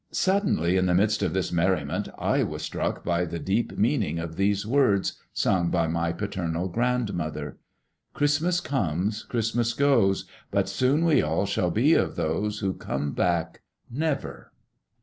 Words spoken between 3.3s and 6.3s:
deep meaning of these words, sung by my